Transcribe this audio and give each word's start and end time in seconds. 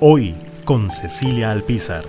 Hoy 0.00 0.36
con 0.64 0.92
Cecilia 0.92 1.50
Alpizar. 1.50 2.04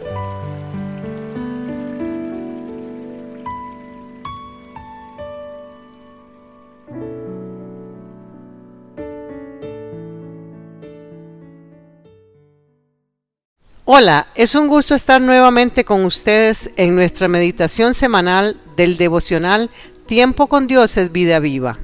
Hola, 13.86 14.28
es 14.36 14.54
un 14.54 14.68
gusto 14.68 14.94
estar 14.94 15.20
nuevamente 15.20 15.84
con 15.84 16.06
ustedes 16.06 16.72
en 16.78 16.96
nuestra 16.96 17.28
meditación 17.28 17.96
semanal 17.96 18.62
del 18.78 18.98
devocional 18.98 19.72
Tiempo 20.06 20.46
con 20.46 20.68
Dios 20.68 20.96
es 20.98 21.12
vida 21.12 21.40
viva. 21.40 21.80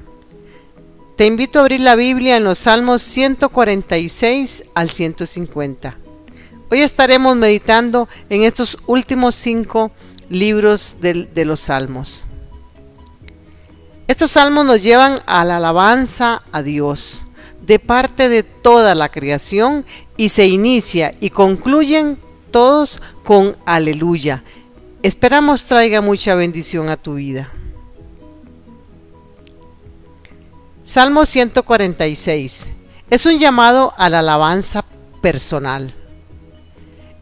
Te 1.16 1.26
invito 1.26 1.60
a 1.60 1.62
abrir 1.62 1.80
la 1.80 1.96
Biblia 1.96 2.36
en 2.36 2.44
los 2.44 2.60
Salmos 2.60 3.02
146 3.02 4.66
al 4.76 4.90
150. 4.90 5.98
Hoy 6.70 6.82
estaremos 6.82 7.38
meditando 7.38 8.10
en 8.30 8.44
estos 8.44 8.78
últimos 8.86 9.36
cinco 9.36 9.92
libros 10.30 10.98
de, 11.00 11.24
de 11.34 11.46
los 11.46 11.62
Salmos. 11.62 12.28
Estos 14.08 14.32
salmos 14.32 14.66
nos 14.66 14.84
llevan 14.84 15.20
a 15.26 15.46
la 15.46 15.56
alabanza 15.56 16.44
a 16.52 16.62
Dios 16.62 17.24
de 17.66 17.80
parte 17.80 18.28
de 18.28 18.44
toda 18.44 18.94
la 18.94 19.08
creación 19.08 19.86
y 20.18 20.30
se 20.30 20.48
inicia 20.48 21.16
y 21.22 21.30
concluyen 21.30 22.20
todos 22.52 23.02
con 23.24 23.56
aleluya. 23.66 24.44
Esperamos 25.02 25.64
traiga 25.64 26.02
mucha 26.02 26.36
bendición 26.36 26.90
a 26.90 26.98
tu 26.98 27.16
vida. 27.16 27.55
Salmo 30.86 31.26
146. 31.26 32.72
Es 33.10 33.26
un 33.26 33.40
llamado 33.40 33.92
a 33.98 34.08
la 34.08 34.20
alabanza 34.20 34.86
personal. 35.20 35.96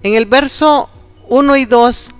En 0.03 0.15
el 0.15 0.25
verso 0.25 0.89
1 1.29 1.55
y 1.55 1.63
2 1.63 2.11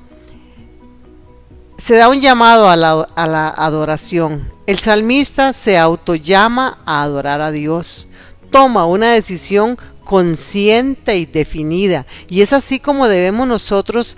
se 1.78 1.96
da 1.96 2.08
un 2.08 2.22
llamado 2.22 2.70
a 2.70 2.78
la, 2.78 3.10
a 3.14 3.28
la 3.28 3.50
adoración. 3.50 4.50
El 4.68 4.80
salmista 4.80 5.52
se 5.52 5.78
autollama 5.78 6.82
a 6.86 7.04
adorar 7.04 7.42
a 7.42 7.52
Dios. 7.52 8.08
Toma 8.50 8.86
una 8.86 9.12
decisión 9.12 9.78
consciente 10.06 11.18
y 11.18 11.26
definida. 11.26 12.06
Y 12.30 12.40
es 12.40 12.54
así 12.54 12.80
como 12.80 13.10
debemos 13.10 13.50
nosotros 13.50 14.16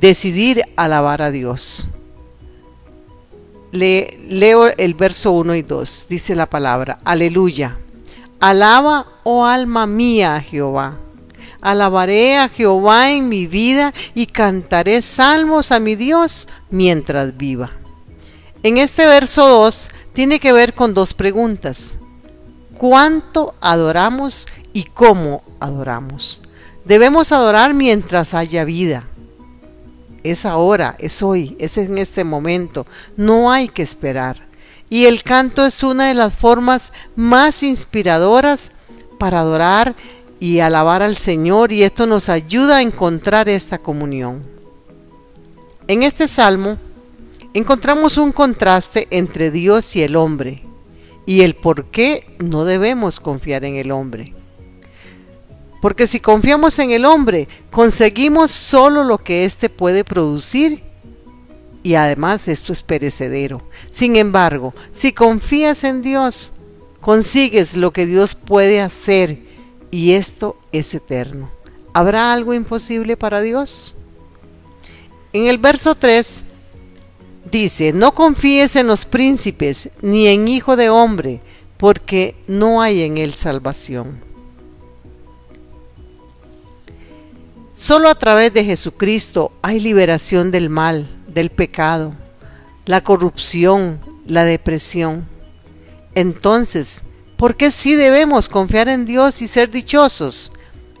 decidir 0.00 0.62
alabar 0.76 1.20
a 1.20 1.30
Dios. 1.30 1.90
Le, 3.74 4.20
leo 4.28 4.68
el 4.68 4.94
verso 4.94 5.32
1 5.32 5.56
y 5.56 5.62
2. 5.62 6.06
Dice 6.08 6.36
la 6.36 6.46
palabra, 6.46 6.98
aleluya. 7.04 7.76
Alaba, 8.38 9.06
oh 9.24 9.44
alma 9.44 9.86
mía, 9.86 10.40
Jehová. 10.40 10.96
Alabaré 11.60 12.36
a 12.36 12.48
Jehová 12.48 13.10
en 13.10 13.28
mi 13.28 13.46
vida 13.46 13.92
y 14.14 14.26
cantaré 14.26 15.02
salmos 15.02 15.72
a 15.72 15.80
mi 15.80 15.96
Dios 15.96 16.48
mientras 16.70 17.36
viva. 17.36 17.72
En 18.62 18.78
este 18.78 19.06
verso 19.06 19.48
2 19.48 19.90
tiene 20.12 20.38
que 20.38 20.52
ver 20.52 20.72
con 20.74 20.94
dos 20.94 21.12
preguntas. 21.12 21.98
¿Cuánto 22.78 23.54
adoramos 23.60 24.46
y 24.74 24.82
cómo 24.82 25.42
adoramos. 25.60 26.42
Debemos 26.84 27.32
adorar 27.32 27.72
mientras 27.72 28.34
haya 28.34 28.64
vida. 28.66 29.04
Es 30.24 30.46
ahora, 30.46 30.96
es 30.98 31.22
hoy, 31.22 31.54
es 31.60 31.78
en 31.78 31.98
este 31.98 32.24
momento. 32.24 32.86
No 33.16 33.52
hay 33.52 33.68
que 33.68 33.82
esperar. 33.82 34.48
Y 34.88 35.04
el 35.04 35.22
canto 35.22 35.64
es 35.64 35.82
una 35.82 36.08
de 36.08 36.14
las 36.14 36.34
formas 36.34 36.92
más 37.14 37.62
inspiradoras 37.62 38.72
para 39.18 39.40
adorar 39.40 39.94
y 40.40 40.60
alabar 40.60 41.02
al 41.02 41.16
Señor 41.16 41.72
y 41.72 41.82
esto 41.82 42.06
nos 42.06 42.28
ayuda 42.28 42.78
a 42.78 42.82
encontrar 42.82 43.48
esta 43.48 43.78
comunión. 43.78 44.42
En 45.88 46.02
este 46.02 46.26
salmo 46.26 46.78
encontramos 47.52 48.16
un 48.16 48.32
contraste 48.32 49.06
entre 49.10 49.50
Dios 49.50 49.94
y 49.96 50.02
el 50.02 50.16
hombre 50.16 50.62
y 51.26 51.42
el 51.42 51.54
por 51.54 51.86
qué 51.86 52.36
no 52.38 52.64
debemos 52.64 53.20
confiar 53.20 53.64
en 53.64 53.76
el 53.76 53.90
hombre. 53.90 54.34
Porque 55.84 56.06
si 56.06 56.18
confiamos 56.18 56.78
en 56.78 56.92
el 56.92 57.04
hombre, 57.04 57.46
conseguimos 57.70 58.50
solo 58.50 59.04
lo 59.04 59.18
que 59.18 59.44
éste 59.44 59.68
puede 59.68 60.02
producir 60.02 60.82
y 61.82 61.94
además 61.96 62.48
esto 62.48 62.72
es 62.72 62.82
perecedero. 62.82 63.60
Sin 63.90 64.16
embargo, 64.16 64.72
si 64.92 65.12
confías 65.12 65.84
en 65.84 66.00
Dios, 66.00 66.54
consigues 67.02 67.76
lo 67.76 67.90
que 67.90 68.06
Dios 68.06 68.34
puede 68.34 68.80
hacer 68.80 69.42
y 69.90 70.12
esto 70.12 70.56
es 70.72 70.94
eterno. 70.94 71.50
¿Habrá 71.92 72.32
algo 72.32 72.54
imposible 72.54 73.18
para 73.18 73.42
Dios? 73.42 73.94
En 75.34 75.48
el 75.48 75.58
verso 75.58 75.96
3 75.96 76.44
dice, 77.52 77.92
no 77.92 78.14
confíes 78.14 78.76
en 78.76 78.86
los 78.86 79.04
príncipes 79.04 79.90
ni 80.00 80.28
en 80.28 80.48
hijo 80.48 80.76
de 80.76 80.88
hombre, 80.88 81.42
porque 81.76 82.36
no 82.46 82.80
hay 82.80 83.02
en 83.02 83.18
él 83.18 83.34
salvación. 83.34 84.33
Solo 87.74 88.08
a 88.08 88.14
través 88.14 88.54
de 88.54 88.64
Jesucristo 88.64 89.50
hay 89.60 89.80
liberación 89.80 90.52
del 90.52 90.70
mal, 90.70 91.08
del 91.26 91.50
pecado, 91.50 92.14
la 92.86 93.02
corrupción, 93.02 93.98
la 94.26 94.44
depresión. 94.44 95.28
Entonces, 96.14 97.02
¿por 97.36 97.56
qué 97.56 97.72
sí 97.72 97.96
debemos 97.96 98.48
confiar 98.48 98.88
en 98.88 99.04
Dios 99.04 99.42
y 99.42 99.48
ser 99.48 99.72
dichosos? 99.72 100.52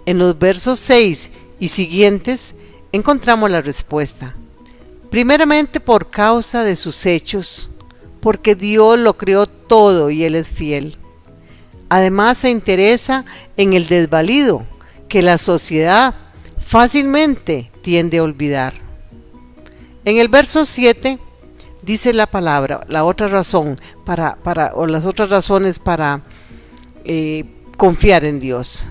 En 0.04 0.18
los 0.18 0.36
versos 0.36 0.80
6 0.80 1.30
y 1.60 1.68
siguientes 1.68 2.56
encontramos 2.90 3.52
la 3.52 3.62
respuesta. 3.62 4.34
Primeramente 5.10 5.78
por 5.78 6.10
causa 6.10 6.64
de 6.64 6.74
sus 6.74 7.06
hechos, 7.06 7.70
porque 8.20 8.56
Dios 8.56 8.98
lo 8.98 9.16
creó 9.16 9.46
todo 9.46 10.10
y 10.10 10.24
Él 10.24 10.34
es 10.34 10.48
fiel. 10.48 10.98
Además 11.88 12.38
se 12.38 12.50
interesa 12.50 13.24
en 13.56 13.74
el 13.74 13.86
desvalido, 13.86 14.66
que 15.08 15.22
la 15.22 15.38
sociedad 15.38 16.16
fácilmente 16.64 17.70
tiende 17.82 18.18
a 18.18 18.22
olvidar. 18.22 18.74
En 20.04 20.18
el 20.18 20.28
verso 20.28 20.64
7 20.64 21.18
dice 21.82 22.12
la 22.12 22.26
palabra, 22.26 22.80
la 22.88 23.04
otra 23.04 23.28
razón 23.28 23.76
para, 24.04 24.36
para 24.36 24.72
o 24.74 24.86
las 24.86 25.06
otras 25.06 25.30
razones 25.30 25.78
para 25.78 26.22
eh, 27.04 27.44
confiar 27.76 28.24
en 28.24 28.40
Dios. 28.40 28.86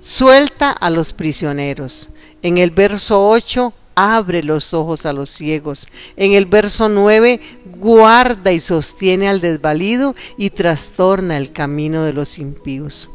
Suelta 0.00 0.70
a 0.70 0.90
los 0.90 1.12
prisioneros. 1.12 2.10
En 2.42 2.58
el 2.58 2.70
verso 2.70 3.28
8, 3.28 3.72
abre 3.96 4.42
los 4.42 4.72
ojos 4.72 5.06
a 5.06 5.12
los 5.12 5.30
ciegos. 5.30 5.88
En 6.16 6.32
el 6.32 6.46
verso 6.46 6.88
9, 6.88 7.40
guarda 7.78 8.52
y 8.52 8.60
sostiene 8.60 9.28
al 9.28 9.40
desvalido 9.40 10.14
y 10.36 10.50
trastorna 10.50 11.36
el 11.36 11.50
camino 11.52 12.04
de 12.04 12.12
los 12.12 12.38
impíos. 12.38 13.10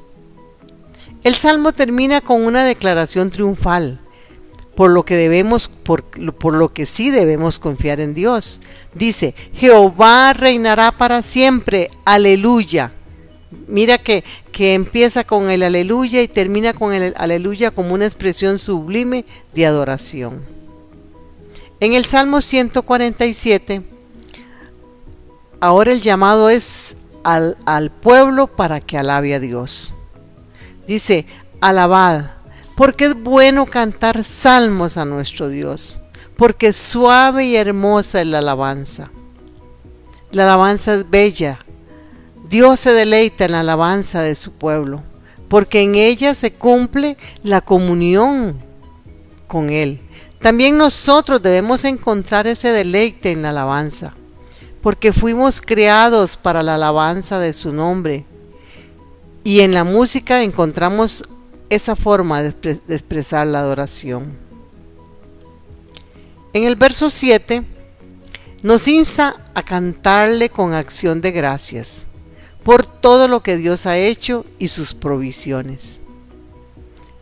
El 1.24 1.36
salmo 1.36 1.72
termina 1.72 2.20
con 2.22 2.42
una 2.42 2.66
declaración 2.66 3.30
triunfal, 3.30 4.00
por 4.76 4.90
lo 4.90 5.06
que 5.06 5.16
debemos, 5.16 5.70
por, 5.70 6.04
lo 6.18 6.70
que 6.70 6.88
sí 6.88 7.12
debemos 7.12 7.60
confiar 7.60 8.00
en 8.00 8.16
Dios. 8.16 8.60
Dice, 8.96 9.36
Jehová 9.54 10.34
reinará 10.34 10.92
para 10.92 11.22
siempre, 11.22 11.92
aleluya. 12.06 12.92
Mira 13.68 14.00
que, 14.00 14.24
que 14.52 14.74
empieza 14.74 15.24
con 15.24 15.52
el 15.52 15.62
aleluya 15.62 16.24
y 16.24 16.28
termina 16.28 16.74
con 16.74 16.92
el 16.94 17.14
aleluya 17.16 17.70
como 17.70 17.94
una 17.94 18.08
expresión 18.08 18.58
sublime 18.58 19.24
de 19.54 19.68
adoración. 19.68 20.42
En 21.80 21.94
el 21.94 22.06
Salmo 22.06 22.42
147, 22.42 23.84
ahora 25.60 25.92
el 25.92 26.02
llamado 26.02 26.50
es 26.50 26.98
al, 27.24 27.58
al 27.66 27.92
pueblo 27.92 28.48
para 28.48 28.80
que 28.80 28.98
alabe 28.98 29.36
a 29.36 29.40
Dios. 29.40 29.94
Dice, 30.88 31.26
alabad, 31.60 32.32
porque 32.76 33.06
es 33.06 33.16
bueno 33.16 33.66
cantar 33.66 34.24
salmos 34.24 34.98
a 34.98 35.06
nuestro 35.06 35.50
Dios, 35.50 36.02
porque 36.38 36.74
suave 36.74 37.46
y 37.46 37.56
hermosa 37.56 38.22
es 38.22 38.28
la 38.28 38.40
alabanza. 38.40 39.12
La 40.32 40.44
alabanza 40.44 40.96
es 40.96 41.10
bella. 41.10 41.60
Dios 42.50 42.80
se 42.80 42.92
deleita 42.94 43.46
en 43.46 43.52
la 43.52 43.60
alabanza 43.62 44.22
de 44.22 44.36
su 44.36 44.52
pueblo. 44.54 45.04
porque 45.52 45.82
en 45.82 45.96
ella 45.96 46.34
se 46.34 46.54
cumple 46.54 47.18
la 47.44 47.60
comunión 47.60 48.58
con 49.48 49.70
Él. 49.70 50.00
También 50.40 50.78
nosotros 50.78 51.42
debemos 51.42 51.84
encontrar 51.84 52.48
ese 52.48 52.72
deleite 52.72 53.32
en 53.32 53.42
la 53.42 53.50
alabanza, 53.50 54.14
porque 54.82 55.12
fuimos 55.12 55.60
creados 55.60 56.38
para 56.38 56.64
la 56.64 56.76
alabanza 56.76 57.38
de 57.38 57.52
su 57.52 57.74
nombre. 57.74 58.26
Y 59.44 59.62
en 59.62 59.74
la 59.74 59.84
música 59.84 60.44
encontramos 60.44 61.24
esa 61.70 61.96
forma 61.96 62.44
de, 62.44 62.50
expresar 62.90 63.48
la 63.48 63.60
adoración. 63.60 64.38
En 66.54 66.66
el 66.66 66.76
verso 66.76 67.10
7 67.10 67.64
nos 68.62 68.88
insta 68.88 69.36
a 69.56 69.64
cantarle 69.64 70.50
con 70.50 70.74
acción 70.74 71.22
de 71.22 71.32
gracias 71.32 72.08
por 72.64 72.86
todo 72.86 73.28
lo 73.28 73.42
que 73.42 73.58
Dios 73.58 73.86
ha 73.86 73.98
hecho 73.98 74.46
y 74.60 74.68
sus 74.68 74.94
provisiones. 74.94 76.02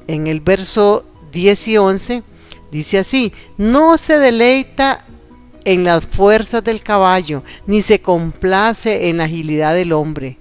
En 0.07 0.27
el 0.27 0.41
verso 0.41 1.05
10 1.31 1.67
y 1.67 1.77
11 1.77 2.23
dice 2.71 2.97
así, 2.97 3.31
no 3.57 3.97
se 3.97 4.17
deleita 4.17 5.05
en 5.63 5.83
las 5.83 6.03
fuerzas 6.05 6.63
del 6.63 6.81
caballo, 6.81 7.43
ni 7.67 7.81
se 7.81 8.01
complace 8.01 9.09
en 9.09 9.17
la 9.17 9.25
agilidad 9.25 9.75
del 9.75 9.93
hombre. 9.93 10.38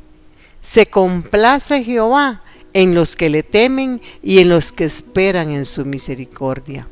Se 0.60 0.86
complace 0.86 1.84
Jehová 1.84 2.42
en 2.72 2.94
los 2.94 3.16
que 3.16 3.30
le 3.30 3.42
temen 3.42 4.00
y 4.22 4.38
en 4.38 4.48
los 4.48 4.72
que 4.72 4.84
esperan 4.84 5.50
en 5.50 5.66
su 5.66 5.84
misericordia. 5.84 6.88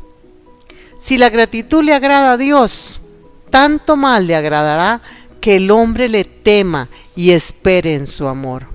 Si 0.99 1.19
la 1.19 1.31
gratitud 1.31 1.85
le 1.85 1.93
agrada 1.93 2.33
a 2.33 2.37
Dios, 2.37 3.03
tanto 3.51 3.97
más 3.97 4.23
le 4.25 4.35
agradará 4.35 5.03
que 5.41 5.57
el 5.57 5.71
hombre 5.71 6.09
le 6.09 6.25
tema 6.25 6.89
y 7.15 7.31
espere 7.31 7.95
en 7.95 8.07
su 8.07 8.27
amor. 8.27 8.67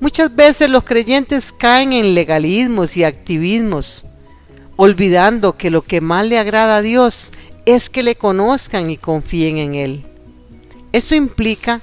Muchas 0.00 0.34
veces 0.34 0.68
los 0.68 0.84
creyentes 0.84 1.52
caen 1.52 1.92
en 1.92 2.14
legalismos 2.14 2.96
y 2.96 3.04
activismos, 3.04 4.04
olvidando 4.76 5.56
que 5.56 5.70
lo 5.70 5.82
que 5.82 6.00
más 6.00 6.26
le 6.26 6.38
agrada 6.38 6.78
a 6.78 6.82
Dios 6.82 7.32
es 7.66 7.88
que 7.88 8.02
le 8.02 8.16
conozcan 8.16 8.90
y 8.90 8.96
confíen 8.96 9.58
en 9.58 9.74
Él. 9.74 10.06
Esto 10.92 11.14
implica 11.14 11.82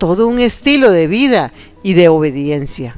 todo 0.00 0.26
un 0.26 0.40
estilo 0.40 0.90
de 0.90 1.06
vida 1.06 1.52
y 1.82 1.92
de 1.92 2.08
obediencia. 2.08 2.96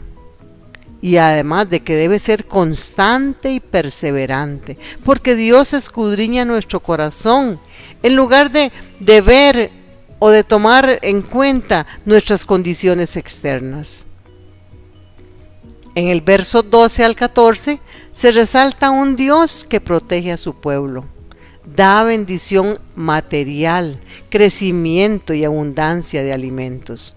Y 1.03 1.17
además 1.17 1.69
de 1.69 1.81
que 1.81 1.97
debe 1.97 2.21
ser 2.21 2.47
constante 2.47 3.53
y 3.53 3.59
perseverante, 3.59 4.79
porque 5.05 5.35
Dios 5.35 5.75
escudriña 5.75 6.45
nuestro 6.45 6.81
corazón 6.81 7.61
en 8.05 8.15
lugar 8.15 8.53
de, 8.53 8.71
de 9.01 9.21
ver 9.21 9.73
o 10.21 10.31
de 10.31 10.45
tomar 10.45 11.01
en 11.03 11.23
cuenta 11.23 11.89
nuestras 12.05 12.45
condiciones 12.45 13.17
externas. 13.17 14.07
En 15.97 16.07
el 16.07 16.21
verso 16.21 16.63
12 16.63 17.03
al 17.03 17.17
14 17.17 17.81
se 18.13 18.31
resalta 18.31 18.93
un 18.93 19.17
Dios 19.17 19.67
que 19.69 19.81
protege 19.81 20.31
a 20.31 20.37
su 20.37 20.55
pueblo, 20.55 21.05
da 21.65 22.05
bendición 22.05 22.79
material, 22.97 24.01
crecimiento 24.31 25.35
y 25.35 25.45
abundancia 25.45 26.23
de 26.23 26.33
alimentos. 26.33 27.15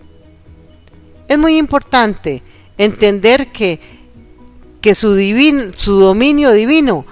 Es 1.27 1.37
muy 1.37 1.57
importante 1.57 2.43
entender 2.77 3.47
que, 3.47 3.79
que 4.81 4.93
su, 4.93 5.15
su 5.75 5.99
dominio 5.99 6.51
divino 6.51 7.05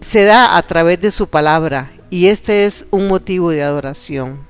se 0.00 0.24
da 0.24 0.56
a 0.56 0.62
través 0.62 1.00
de 1.00 1.10
su 1.10 1.26
palabra 1.26 1.92
y 2.10 2.26
este 2.26 2.64
es 2.64 2.86
un 2.90 3.08
motivo 3.08 3.50
de 3.50 3.62
adoración. 3.62 4.46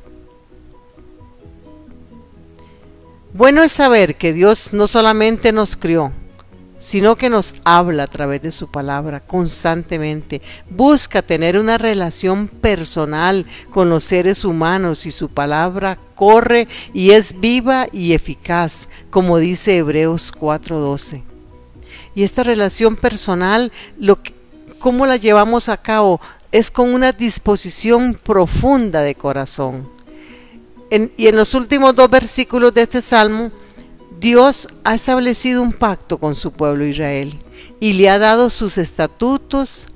Bueno 3.34 3.62
es 3.62 3.72
saber 3.72 4.16
que 4.16 4.32
Dios 4.32 4.72
no 4.72 4.88
solamente 4.88 5.52
nos 5.52 5.76
crió, 5.76 6.12
sino 6.80 7.16
que 7.16 7.30
nos 7.30 7.56
habla 7.64 8.04
a 8.04 8.06
través 8.06 8.42
de 8.42 8.52
su 8.52 8.70
palabra 8.70 9.20
constantemente. 9.20 10.40
Busca 10.70 11.22
tener 11.22 11.58
una 11.58 11.78
relación 11.78 12.48
personal 12.48 13.46
con 13.70 13.90
los 13.90 14.04
seres 14.04 14.44
humanos 14.44 15.06
y 15.06 15.10
su 15.10 15.28
palabra 15.28 15.98
corre 16.14 16.68
y 16.92 17.10
es 17.10 17.40
viva 17.40 17.86
y 17.92 18.12
eficaz, 18.12 18.88
como 19.10 19.38
dice 19.38 19.78
Hebreos 19.78 20.32
4:12. 20.32 21.22
Y 22.14 22.22
esta 22.22 22.42
relación 22.42 22.96
personal, 22.96 23.72
lo 23.98 24.18
¿cómo 24.78 25.06
la 25.06 25.16
llevamos 25.16 25.68
a 25.68 25.76
cabo? 25.76 26.20
Es 26.50 26.70
con 26.70 26.94
una 26.94 27.12
disposición 27.12 28.14
profunda 28.14 29.02
de 29.02 29.14
corazón 29.14 29.98
y 30.90 31.26
en 31.26 31.36
los 31.36 31.54
últimos 31.54 31.94
dos 31.94 32.08
versículos 32.08 32.72
de 32.72 32.82
este 32.82 33.02
salmo, 33.02 33.50
Dios 34.18 34.68
ha 34.84 34.94
establecido 34.94 35.62
un 35.62 35.72
pacto 35.72 36.18
con 36.18 36.34
su 36.34 36.52
pueblo 36.52 36.84
Israel 36.84 37.38
y 37.78 37.92
le 37.92 38.10
ha 38.10 38.18
dado 38.18 38.50
sus 38.50 38.76
estatutos 38.76 39.86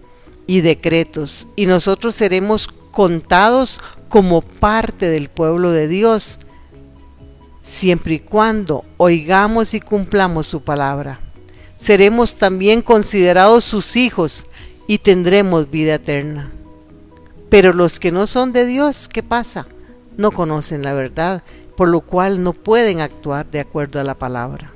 y 0.47 0.61
decretos 0.61 1.49
y 1.57 1.67
nosotros 1.67 2.15
seremos 2.15 2.69
contados 2.69 3.81
como 4.09 4.43
parte 4.43 5.09
del 5.09 5.29
pueblo 5.29 5.73
de 5.73 5.89
Dios 5.89 6.39
siempre 7.63 8.15
y 8.15 8.19
cuando 8.21 8.85
oigamos 8.97 9.75
y 9.75 9.81
cumplamos 9.81 10.47
su 10.47 10.63
palabra. 10.63 11.21
Seremos 11.77 12.37
también 12.37 12.83
considerados 12.83 13.65
sus 13.65 13.97
hijos 13.97 14.47
y 14.87 14.99
tendremos 14.99 15.71
vida 15.71 15.95
eterna. 15.95 16.53
Pero 17.49 17.73
los 17.73 17.99
que 17.99 18.13
no 18.13 18.27
son 18.29 18.53
de 18.53 18.67
Dios, 18.67 19.09
¿qué 19.09 19.23
pasa? 19.23 19.67
no 20.17 20.31
conocen 20.31 20.83
la 20.83 20.95
verdad, 20.95 21.43
por 21.83 21.89
lo 21.89 22.01
cual 22.01 22.45
no 22.45 22.53
pueden 22.53 23.01
actuar 23.01 23.51
de 23.51 23.59
acuerdo 23.59 23.99
a 23.99 24.05
la 24.05 24.15
palabra. 24.15 24.71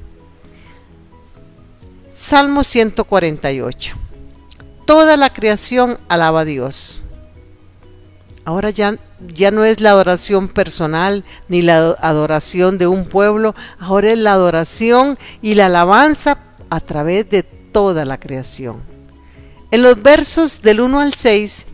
Salmo 2.10 2.64
148. 2.64 3.94
Toda 4.86 5.16
la 5.16 5.32
creación 5.32 5.98
alaba 6.08 6.40
a 6.40 6.44
Dios. 6.44 7.04
Ahora 8.44 8.70
ya, 8.70 8.96
ya 9.20 9.52
no 9.52 9.64
es 9.64 9.80
la 9.80 9.90
adoración 9.90 10.48
personal 10.48 11.22
ni 11.46 11.62
la 11.62 11.94
adoración 12.00 12.76
de 12.76 12.88
un 12.88 13.04
pueblo, 13.04 13.54
ahora 13.78 14.10
es 14.10 14.18
la 14.18 14.32
adoración 14.32 15.16
y 15.42 15.54
la 15.54 15.66
alabanza 15.66 16.38
a 16.70 16.80
través 16.80 17.30
de 17.30 17.44
toda 17.44 18.04
la 18.04 18.18
creación. 18.18 18.82
En 19.70 19.82
los 19.82 20.02
versos 20.02 20.60
del 20.60 20.80
1 20.80 20.98
al 20.98 21.14
6 21.14 21.66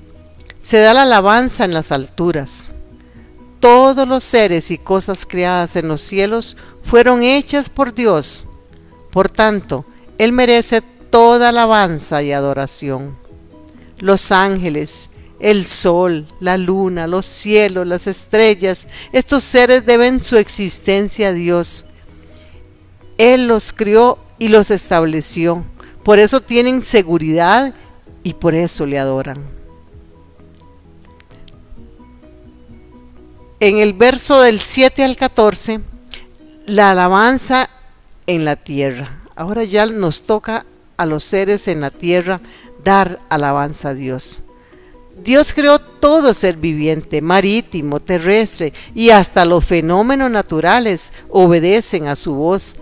se 0.60 0.76
da 0.76 0.92
la 0.92 1.04
alabanza 1.04 1.64
en 1.64 1.72
las 1.72 1.90
alturas, 1.90 2.74
todos 3.62 4.08
los 4.08 4.24
seres 4.24 4.72
y 4.72 4.76
cosas 4.76 5.24
creadas 5.24 5.76
en 5.76 5.86
los 5.86 6.02
cielos 6.02 6.56
fueron 6.82 7.22
hechas 7.22 7.70
por 7.70 7.94
Dios. 7.94 8.48
Por 9.12 9.30
tanto, 9.30 9.84
Él 10.18 10.32
merece 10.32 10.82
toda 11.10 11.50
alabanza 11.50 12.24
y 12.24 12.32
adoración. 12.32 13.16
Los 13.98 14.32
ángeles, 14.32 15.10
el 15.38 15.64
sol, 15.64 16.26
la 16.40 16.58
luna, 16.58 17.06
los 17.06 17.24
cielos, 17.24 17.86
las 17.86 18.08
estrellas, 18.08 18.88
estos 19.12 19.44
seres 19.44 19.86
deben 19.86 20.20
su 20.20 20.38
existencia 20.38 21.28
a 21.28 21.32
Dios. 21.32 21.86
Él 23.16 23.46
los 23.46 23.72
crió 23.72 24.18
y 24.40 24.48
los 24.48 24.72
estableció. 24.72 25.64
Por 26.02 26.18
eso 26.18 26.40
tienen 26.40 26.82
seguridad 26.82 27.72
y 28.24 28.34
por 28.34 28.56
eso 28.56 28.86
le 28.86 28.98
adoran. 28.98 29.61
En 33.62 33.78
el 33.78 33.92
verso 33.92 34.40
del 34.40 34.58
7 34.58 35.04
al 35.04 35.16
14, 35.16 35.80
la 36.66 36.90
alabanza 36.90 37.70
en 38.26 38.44
la 38.44 38.56
tierra. 38.56 39.22
Ahora 39.36 39.62
ya 39.62 39.86
nos 39.86 40.24
toca 40.24 40.66
a 40.96 41.06
los 41.06 41.22
seres 41.22 41.68
en 41.68 41.80
la 41.80 41.92
tierra 41.92 42.40
dar 42.82 43.20
alabanza 43.28 43.90
a 43.90 43.94
Dios. 43.94 44.42
Dios 45.22 45.52
creó 45.54 45.78
todo 45.78 46.34
ser 46.34 46.56
viviente, 46.56 47.22
marítimo, 47.22 48.00
terrestre 48.00 48.72
y 48.96 49.10
hasta 49.10 49.44
los 49.44 49.64
fenómenos 49.64 50.28
naturales 50.28 51.12
obedecen 51.30 52.08
a 52.08 52.16
su 52.16 52.34
voz. 52.34 52.78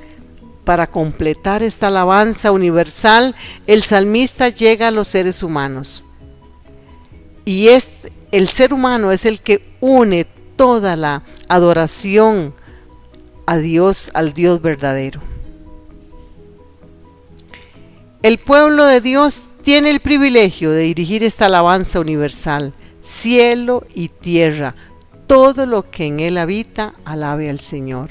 Para 0.64 0.86
completar 0.86 1.62
esta 1.62 1.88
alabanza 1.88 2.52
universal, 2.52 3.34
el 3.66 3.82
salmista 3.82 4.48
llega 4.48 4.88
a 4.88 4.92
los 4.92 5.08
seres 5.08 5.42
humanos. 5.42 6.06
Y 7.44 7.68
es, 7.68 7.90
el 8.32 8.48
ser 8.48 8.72
humano 8.72 9.12
es 9.12 9.26
el 9.26 9.42
que 9.42 9.76
une 9.80 10.26
toda 10.60 10.94
la 10.94 11.22
adoración 11.48 12.52
a 13.46 13.56
Dios, 13.56 14.10
al 14.12 14.34
Dios 14.34 14.60
verdadero. 14.60 15.22
El 18.22 18.36
pueblo 18.36 18.84
de 18.84 19.00
Dios 19.00 19.40
tiene 19.62 19.88
el 19.88 20.00
privilegio 20.00 20.70
de 20.70 20.82
dirigir 20.82 21.24
esta 21.24 21.46
alabanza 21.46 21.98
universal, 21.98 22.74
cielo 23.00 23.84
y 23.94 24.10
tierra, 24.10 24.74
todo 25.26 25.64
lo 25.64 25.90
que 25.90 26.04
en 26.04 26.20
él 26.20 26.36
habita, 26.36 26.92
alabe 27.06 27.48
al 27.48 27.60
Señor. 27.60 28.10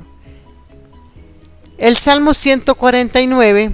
El 1.78 1.98
Salmo 1.98 2.34
149, 2.34 3.72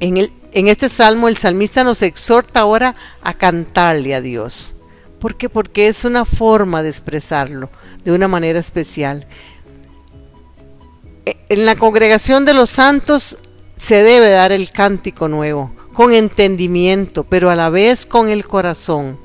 en, 0.00 0.16
el, 0.16 0.32
en 0.52 0.68
este 0.68 0.88
salmo 0.88 1.28
el 1.28 1.36
salmista 1.36 1.84
nos 1.84 2.00
exhorta 2.00 2.60
ahora 2.60 2.96
a 3.20 3.34
cantarle 3.34 4.14
a 4.14 4.22
Dios. 4.22 4.76
¿Por 5.20 5.36
qué? 5.36 5.48
Porque 5.48 5.88
es 5.88 6.04
una 6.04 6.24
forma 6.24 6.82
de 6.82 6.88
expresarlo 6.88 7.70
de 8.04 8.12
una 8.12 8.26
manera 8.26 8.58
especial. 8.58 9.26
En 11.24 11.66
la 11.66 11.76
congregación 11.76 12.44
de 12.44 12.54
los 12.54 12.70
santos 12.70 13.38
se 13.76 14.02
debe 14.02 14.30
dar 14.30 14.50
el 14.52 14.72
cántico 14.72 15.28
nuevo, 15.28 15.74
con 15.92 16.12
entendimiento, 16.12 17.24
pero 17.24 17.50
a 17.50 17.56
la 17.56 17.70
vez 17.70 18.06
con 18.06 18.28
el 18.28 18.46
corazón. 18.46 19.18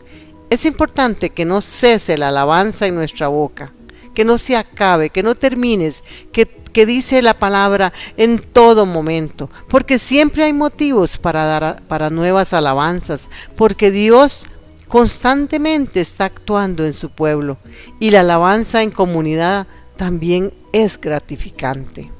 Es 0.50 0.66
importante 0.66 1.30
que 1.30 1.46
no 1.46 1.62
cese 1.62 2.18
la 2.18 2.28
alabanza 2.28 2.88
en 2.88 2.96
nuestra 2.96 3.30
boca, 3.30 3.74
que 4.14 4.26
no 4.26 4.38
se 4.38 4.56
acabe, 4.56 5.10
que 5.10 5.24
no 5.24 5.36
termines, 5.36 6.04
que, 6.32 6.46
que 6.46 6.86
dice 6.86 7.22
la 7.22 7.36
palabra 7.36 7.94
en 8.18 8.40
todo 8.40 8.86
momento, 8.86 9.50
porque 9.70 9.98
siempre 9.98 10.44
hay 10.44 10.54
motivos 10.54 11.18
para 11.18 11.46
dar 11.46 11.84
para 11.88 12.10
nuevas 12.10 12.54
alabanzas, 12.54 13.30
porque 13.56 13.92
Dios 13.92 14.48
constantemente 14.88 16.02
está 16.02 16.26
actuando 16.26 16.86
en 16.86 16.94
su 16.94 17.10
pueblo 17.10 17.58
y 18.00 18.12
la 18.12 18.22
alabanza 18.22 18.82
en 18.82 18.92
comunidad 18.92 19.68
también 19.96 20.54
es 20.74 21.00
gratificante. 21.00 22.12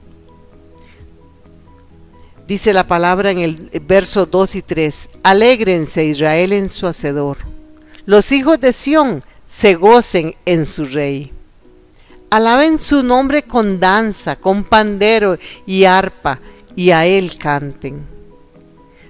Dice 2.48 2.74
la 2.74 2.86
palabra 2.86 3.32
en 3.32 3.40
el 3.40 3.70
verso 3.88 4.26
2 4.28 4.56
y 4.56 4.62
3, 4.62 5.10
Alégrense 5.24 6.06
Israel 6.06 6.54
en 6.54 6.70
su 6.70 6.86
hacedor, 6.86 7.38
los 8.06 8.32
hijos 8.32 8.60
de 8.60 8.72
Sión 8.72 9.24
se 9.48 9.74
gocen 9.76 10.36
en 10.46 10.66
su 10.66 10.86
rey. 10.86 11.32
Alaben 12.30 12.78
su 12.78 13.02
nombre 13.02 13.44
con 13.44 13.80
danza, 13.80 14.36
con 14.36 14.64
pandero 14.64 15.38
y 15.66 15.86
arpa, 15.86 16.40
y 16.76 16.92
a 16.92 17.06
él 17.06 17.38
canten. 17.38 18.16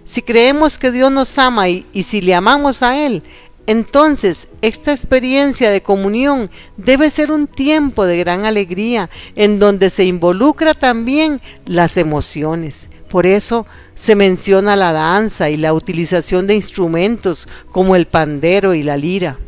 Si 0.06 0.22
creemos 0.22 0.78
que 0.78 0.92
Dios 0.92 1.12
nos 1.12 1.38
ama 1.40 1.68
y, 1.68 1.86
y 1.92 2.04
si 2.04 2.22
le 2.22 2.36
amamos 2.36 2.84
a 2.84 3.04
Él, 3.06 3.24
entonces, 3.68 4.50
esta 4.62 4.92
experiencia 4.92 5.72
de 5.72 5.82
comunión 5.82 6.50
debe 6.78 7.10
ser 7.10 7.32
un 7.32 7.48
tiempo 7.48 8.06
de 8.06 8.18
gran 8.18 8.46
alegría 8.46 9.10
en 9.36 9.60
donde 9.60 9.90
se 9.90 10.06
involucra 10.06 10.76
también 10.76 11.42
las 11.66 11.98
emociones. 11.98 12.90
Por 13.10 13.26
eso 13.26 13.66
se 13.96 14.16
menciona 14.16 14.76
la 14.76 14.92
danza 14.92 15.50
y 15.50 15.58
la 15.58 15.74
utilización 15.74 16.46
de 16.46 16.56
instrumentos 16.56 17.48
como 17.72 17.96
el 17.96 18.06
pandero 18.06 18.76
y 18.76 18.84
la 18.84 18.98
lira. 18.98 19.40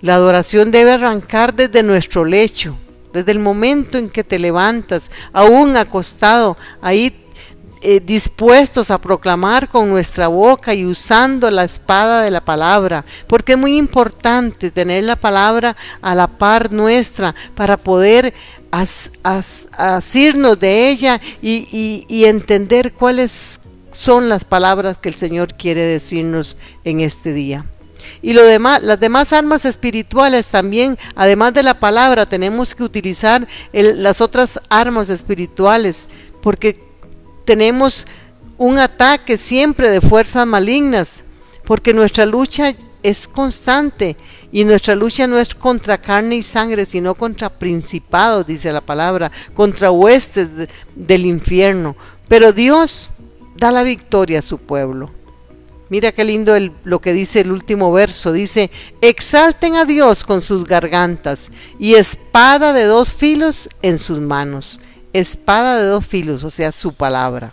La 0.00 0.14
adoración 0.14 0.70
debe 0.70 0.92
arrancar 0.92 1.54
desde 1.54 1.82
nuestro 1.82 2.24
lecho, 2.24 2.76
desde 3.12 3.32
el 3.32 3.40
momento 3.40 3.98
en 3.98 4.08
que 4.08 4.24
te 4.24 4.38
levantas, 4.38 5.10
aún 5.32 5.76
acostado, 5.76 6.56
ahí 6.80 7.12
eh, 7.82 8.00
dispuestos 8.00 8.90
a 8.90 8.98
proclamar 8.98 9.68
con 9.68 9.90
nuestra 9.90 10.28
boca 10.28 10.74
y 10.74 10.86
usando 10.86 11.50
la 11.50 11.64
espada 11.64 12.22
de 12.22 12.30
la 12.30 12.44
palabra, 12.44 13.04
porque 13.26 13.52
es 13.52 13.58
muy 13.58 13.76
importante 13.76 14.70
tener 14.70 15.04
la 15.04 15.16
palabra 15.16 15.76
a 16.00 16.14
la 16.14 16.26
par 16.26 16.72
nuestra 16.72 17.34
para 17.54 17.76
poder 17.76 18.32
asirnos 18.72 20.58
de 20.58 20.88
ella 20.88 21.20
y, 21.42 22.24
entender 22.24 22.94
cuáles 22.94 23.60
son 23.92 24.28
las 24.30 24.44
palabras 24.44 24.98
que 24.98 25.10
el 25.10 25.16
Señor 25.16 25.54
quiere 25.54 25.82
decirnos 25.82 26.56
en 26.84 27.00
este 27.00 27.32
día. 27.32 27.66
Y 28.22 28.32
lo 28.32 28.44
demás, 28.44 28.82
las 28.82 28.98
demás 28.98 29.32
armas 29.32 29.66
espirituales 29.66 30.48
también, 30.48 30.98
además 31.14 31.52
de 31.54 31.62
la 31.62 31.78
palabra, 31.78 32.26
tenemos 32.26 32.74
que 32.74 32.84
utilizar 32.84 33.46
las 33.72 34.20
otras 34.20 34.60
armas 34.70 35.10
espirituales, 35.10 36.08
porque 36.40 36.85
tenemos 37.46 38.06
un 38.58 38.78
ataque 38.78 39.38
siempre 39.38 39.88
de 39.88 40.02
fuerzas 40.02 40.46
malignas, 40.46 41.24
porque 41.64 41.94
nuestra 41.94 42.26
lucha 42.26 42.74
es 43.02 43.28
constante 43.28 44.16
y 44.52 44.64
nuestra 44.64 44.94
lucha 44.94 45.26
no 45.26 45.38
es 45.38 45.54
contra 45.54 46.00
carne 46.00 46.36
y 46.36 46.42
sangre, 46.42 46.84
sino 46.84 47.14
contra 47.14 47.50
principados, 47.50 48.46
dice 48.46 48.72
la 48.72 48.80
palabra, 48.80 49.30
contra 49.54 49.90
huestes 49.90 50.48
del 50.94 51.26
infierno. 51.26 51.96
Pero 52.28 52.52
Dios 52.52 53.12
da 53.56 53.70
la 53.70 53.82
victoria 53.82 54.40
a 54.40 54.42
su 54.42 54.58
pueblo. 54.58 55.10
Mira 55.88 56.10
qué 56.10 56.24
lindo 56.24 56.56
lo 56.82 57.00
que 57.00 57.12
dice 57.12 57.42
el 57.42 57.52
último 57.52 57.92
verso. 57.92 58.32
Dice, 58.32 58.72
exalten 59.00 59.76
a 59.76 59.84
Dios 59.84 60.24
con 60.24 60.40
sus 60.42 60.64
gargantas 60.64 61.52
y 61.78 61.94
espada 61.94 62.72
de 62.72 62.84
dos 62.84 63.12
filos 63.12 63.68
en 63.82 64.00
sus 64.00 64.18
manos 64.18 64.80
espada 65.18 65.78
de 65.78 65.86
dos 65.86 66.06
filos, 66.06 66.44
o 66.44 66.50
sea, 66.50 66.72
su 66.72 66.94
palabra. 66.94 67.52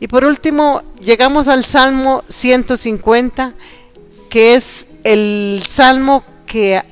Y 0.00 0.08
por 0.08 0.24
último, 0.24 0.82
llegamos 1.00 1.48
al 1.48 1.64
Salmo 1.64 2.22
150, 2.28 3.54
que 4.28 4.54
es 4.54 4.88
el 5.04 5.62
salmo 5.66 6.24
que 6.46 6.82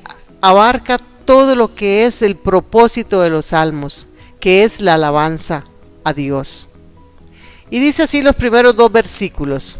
abarca 0.41 0.97
todo 1.25 1.55
lo 1.55 1.73
que 1.73 2.05
es 2.05 2.21
el 2.21 2.35
propósito 2.35 3.21
de 3.21 3.29
los 3.29 3.47
salmos, 3.47 4.07
que 4.39 4.63
es 4.63 4.81
la 4.81 4.95
alabanza 4.95 5.63
a 6.03 6.13
Dios. 6.13 6.69
Y 7.69 7.79
dice 7.79 8.03
así 8.03 8.21
los 8.21 8.35
primeros 8.35 8.75
dos 8.75 8.91
versículos. 8.91 9.79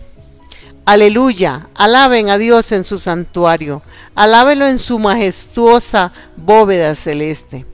Aleluya, 0.85 1.69
alaben 1.75 2.29
a 2.29 2.38
Dios 2.38 2.71
en 2.73 2.83
su 2.83 2.97
santuario, 2.97 3.81
alábenlo 4.15 4.67
en 4.67 4.79
su 4.79 5.00
majestuosa 5.00 6.12
bóveda 6.35 6.93
celeste. 6.93 7.65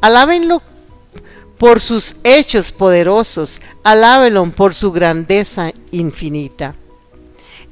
Alábenlo 0.00 0.62
por 1.58 1.80
sus 1.80 2.16
hechos 2.22 2.72
poderosos, 2.72 3.60
alábenlo 3.82 4.44
por 4.50 4.74
su 4.74 4.92
grandeza 4.92 5.72
infinita. 5.90 6.74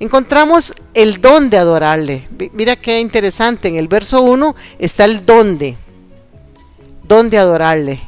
Encontramos 0.00 0.74
el 0.94 1.20
don 1.20 1.50
de 1.50 1.58
adorarle. 1.58 2.28
Mira 2.52 2.76
qué 2.76 3.00
interesante, 3.00 3.68
en 3.68 3.76
el 3.76 3.88
verso 3.88 4.22
1 4.22 4.54
está 4.78 5.04
el 5.04 5.24
don 5.24 5.58
de, 5.58 5.76
don 7.06 7.30
de 7.30 7.38
adorarle. 7.38 8.02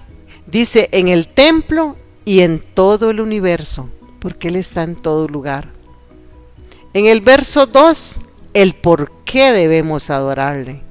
Dice 0.46 0.88
en 0.92 1.08
el 1.08 1.28
templo 1.28 1.96
y 2.24 2.40
en 2.40 2.58
todo 2.60 3.10
el 3.10 3.20
universo, 3.20 3.88
porque 4.20 4.48
Él 4.48 4.56
está 4.56 4.82
en 4.82 4.96
todo 4.96 5.28
lugar. 5.28 5.72
En 6.92 7.06
el 7.06 7.20
verso 7.20 7.66
2, 7.66 8.20
el 8.54 8.74
por 8.74 9.12
qué 9.24 9.52
debemos 9.52 10.10
adorarle. 10.10 10.85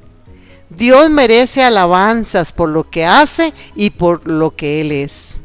Dios 0.69 1.10
merece 1.10 1.63
alabanzas 1.63 2.51
por 2.51 2.69
lo 2.69 2.89
que 2.89 3.05
hace 3.05 3.53
y 3.75 3.91
por 3.91 4.29
lo 4.29 4.55
que 4.55 4.81
Él 4.81 4.91
es. 4.91 5.41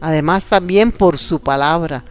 Además 0.00 0.46
también 0.46 0.92
por 0.92 1.18
su 1.18 1.40
palabra, 1.40 2.04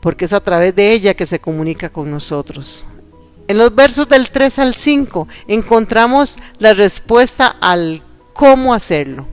porque 0.00 0.24
es 0.24 0.32
a 0.32 0.40
través 0.40 0.74
de 0.74 0.92
ella 0.92 1.14
que 1.14 1.26
se 1.26 1.40
comunica 1.40 1.88
con 1.88 2.10
nosotros. 2.10 2.86
En 3.48 3.58
los 3.58 3.74
versos 3.74 4.08
del 4.08 4.30
3 4.30 4.58
al 4.60 4.74
5 4.74 5.28
encontramos 5.48 6.38
la 6.58 6.72
respuesta 6.74 7.56
al 7.60 8.02
cómo 8.32 8.74
hacerlo. 8.74 9.26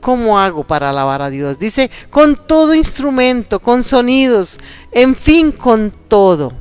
¿Cómo 0.00 0.38
hago 0.38 0.64
para 0.64 0.90
alabar 0.90 1.22
a 1.22 1.30
Dios? 1.30 1.58
Dice, 1.58 1.90
con 2.10 2.36
todo 2.36 2.74
instrumento, 2.74 3.58
con 3.58 3.82
sonidos, 3.82 4.60
en 4.92 5.16
fin, 5.16 5.50
con 5.50 5.92
todo. 6.08 6.52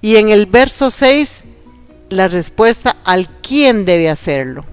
Y 0.00 0.16
en 0.16 0.28
el 0.28 0.46
verso 0.46 0.90
6 0.90 1.44
la 2.10 2.28
respuesta 2.28 2.96
al 3.04 3.28
quién 3.40 3.84
debe 3.84 4.08
hacerlo. 4.08 4.64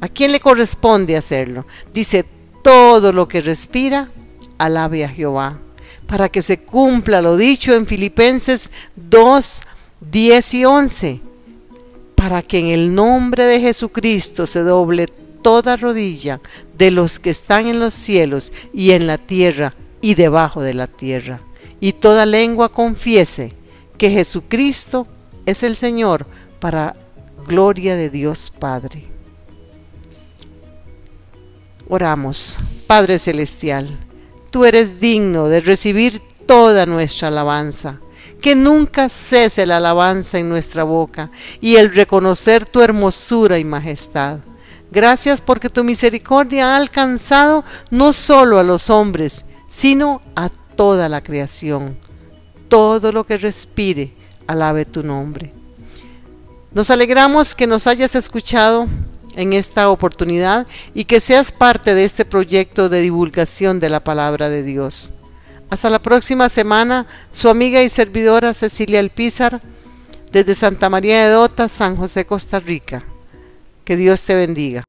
¿A 0.00 0.08
quién 0.08 0.32
le 0.32 0.40
corresponde 0.40 1.16
hacerlo? 1.16 1.66
Dice, 1.92 2.24
todo 2.62 3.12
lo 3.12 3.28
que 3.28 3.40
respira, 3.40 4.10
alabe 4.58 5.04
a 5.04 5.08
Jehová, 5.08 5.58
para 6.06 6.28
que 6.28 6.42
se 6.42 6.60
cumpla 6.60 7.22
lo 7.22 7.36
dicho 7.36 7.74
en 7.74 7.86
Filipenses 7.86 8.70
2, 8.96 9.62
10 10.10 10.54
y 10.54 10.64
11, 10.64 11.20
para 12.14 12.42
que 12.42 12.58
en 12.58 12.66
el 12.66 12.94
nombre 12.94 13.44
de 13.44 13.60
Jesucristo 13.60 14.46
se 14.46 14.60
doble 14.60 15.06
toda 15.42 15.76
rodilla 15.76 16.40
de 16.76 16.90
los 16.90 17.18
que 17.18 17.30
están 17.30 17.66
en 17.66 17.80
los 17.80 17.94
cielos 17.94 18.52
y 18.72 18.90
en 18.90 19.06
la 19.06 19.18
tierra 19.18 19.74
y 20.00 20.14
debajo 20.14 20.62
de 20.62 20.74
la 20.74 20.86
tierra, 20.86 21.40
y 21.80 21.92
toda 21.92 22.26
lengua 22.26 22.70
confiese 22.70 23.54
que 23.96 24.10
Jesucristo 24.10 25.06
es 25.46 25.62
el 25.62 25.76
Señor 25.76 26.26
para 26.60 26.94
gloria 27.46 27.96
de 27.96 28.10
Dios 28.10 28.52
Padre. 28.56 29.04
Oramos, 31.88 32.58
Padre 32.86 33.18
Celestial, 33.18 33.88
tú 34.50 34.64
eres 34.64 35.00
digno 35.00 35.48
de 35.48 35.60
recibir 35.60 36.20
toda 36.46 36.86
nuestra 36.86 37.28
alabanza. 37.28 37.98
Que 38.40 38.54
nunca 38.54 39.08
cese 39.08 39.66
la 39.66 39.76
alabanza 39.76 40.38
en 40.38 40.48
nuestra 40.48 40.82
boca 40.82 41.30
y 41.60 41.76
el 41.76 41.92
reconocer 41.92 42.64
tu 42.64 42.80
hermosura 42.80 43.58
y 43.58 43.64
majestad. 43.64 44.38
Gracias 44.90 45.42
porque 45.42 45.68
tu 45.68 45.84
misericordia 45.84 46.72
ha 46.72 46.76
alcanzado 46.76 47.64
no 47.90 48.12
solo 48.14 48.58
a 48.58 48.62
los 48.62 48.88
hombres, 48.88 49.44
sino 49.68 50.22
a 50.34 50.48
toda 50.48 51.08
la 51.08 51.22
creación. 51.22 51.98
Todo 52.68 53.12
lo 53.12 53.24
que 53.24 53.36
respire, 53.36 54.14
alabe 54.46 54.86
tu 54.86 55.02
nombre. 55.02 55.59
Nos 56.72 56.90
alegramos 56.90 57.56
que 57.56 57.66
nos 57.66 57.88
hayas 57.88 58.14
escuchado 58.14 58.86
en 59.34 59.52
esta 59.52 59.90
oportunidad 59.90 60.68
y 60.94 61.04
que 61.04 61.18
seas 61.18 61.50
parte 61.50 61.94
de 61.94 62.04
este 62.04 62.24
proyecto 62.24 62.88
de 62.88 63.00
divulgación 63.00 63.80
de 63.80 63.88
la 63.88 64.04
palabra 64.04 64.48
de 64.48 64.62
Dios. 64.62 65.14
Hasta 65.68 65.90
la 65.90 66.00
próxima 66.00 66.48
semana, 66.48 67.06
su 67.32 67.48
amiga 67.48 67.82
y 67.82 67.88
servidora 67.88 68.54
Cecilia 68.54 69.00
Alpizar, 69.00 69.60
desde 70.30 70.54
Santa 70.54 70.88
María 70.88 71.24
de 71.24 71.32
Dota, 71.32 71.68
San 71.68 71.96
José, 71.96 72.24
Costa 72.24 72.60
Rica. 72.60 73.04
Que 73.84 73.96
Dios 73.96 74.22
te 74.24 74.36
bendiga. 74.36 74.84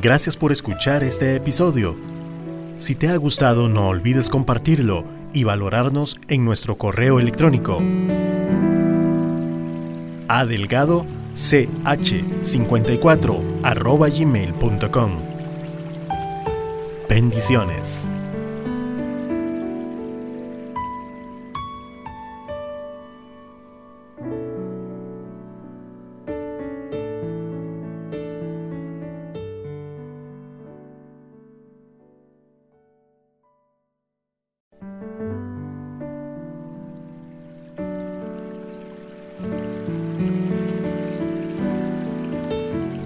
Gracias 0.00 0.36
por 0.36 0.52
escuchar 0.52 1.02
este 1.02 1.34
episodio. 1.36 1.96
Si 2.76 2.94
te 2.94 3.08
ha 3.08 3.16
gustado 3.16 3.68
no 3.68 3.88
olvides 3.88 4.28
compartirlo 4.28 5.04
y 5.32 5.44
valorarnos 5.44 6.18
en 6.28 6.44
nuestro 6.44 6.76
correo 6.76 7.18
electrónico 7.18 7.80
adelgado 10.28 11.06
ch54 11.34 13.40
arroba 13.62 14.08
gmail.com. 14.08 15.12
Bendiciones. 17.08 18.08